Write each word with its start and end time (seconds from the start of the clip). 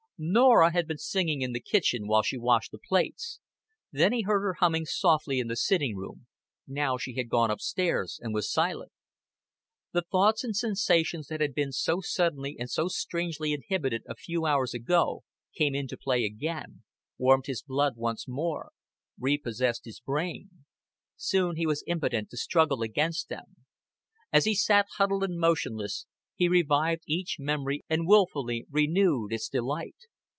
Norah 0.23 0.71
had 0.71 0.87
been 0.87 0.99
singing 0.99 1.41
in 1.41 1.51
the 1.51 1.59
kitchen 1.59 2.05
while 2.07 2.21
she 2.21 2.37
washed 2.37 2.69
the 2.69 2.77
plates; 2.77 3.39
then 3.91 4.13
he 4.13 4.19
had 4.21 4.27
heard 4.27 4.41
her 4.43 4.53
humming 4.59 4.85
softly 4.85 5.39
in 5.39 5.47
the 5.47 5.55
sitting 5.55 5.95
room; 5.97 6.27
now 6.67 6.95
she 6.95 7.15
had 7.15 7.27
gone 7.27 7.49
up 7.49 7.59
stairs 7.59 8.19
and 8.21 8.31
was 8.31 8.47
silent. 8.47 8.91
The 9.93 10.03
thoughts 10.03 10.43
and 10.43 10.55
sensations 10.55 11.25
that 11.29 11.41
had 11.41 11.55
been 11.55 11.71
suddenly 11.71 12.55
and 12.59 12.69
strangely 12.69 13.51
inhibited 13.51 14.03
a 14.07 14.13
few 14.15 14.45
hours 14.45 14.75
ago 14.75 15.23
came 15.55 15.73
into 15.73 15.97
play 15.97 16.23
again, 16.23 16.83
warmed 17.17 17.47
his 17.47 17.63
blood 17.63 17.93
once 17.97 18.27
more, 18.27 18.73
repossessed 19.19 19.85
his 19.85 19.99
brain. 20.01 20.51
Soon 21.15 21.55
he 21.55 21.65
was 21.65 21.83
impotent 21.87 22.29
to 22.29 22.37
struggle 22.37 22.83
against 22.83 23.29
them. 23.29 23.65
As 24.31 24.45
he 24.45 24.53
sat 24.53 24.85
huddled 24.99 25.23
and 25.23 25.39
motionless, 25.39 26.05
he 26.35 26.47
revived 26.47 27.03
each 27.07 27.37
memory 27.39 27.83
and 27.89 28.07
wilfully 28.07 28.65
renewed 28.69 29.31
its 29.33 29.47
delight. 29.49 29.95